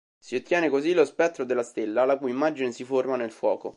[0.17, 3.69] Si ottiene così lo spettro della stella la cui immagine si forma nel fuoco.